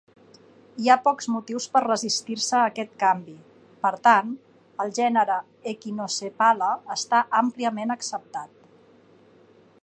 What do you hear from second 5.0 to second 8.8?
gènere "Echinosepala" està àmpliament acceptat.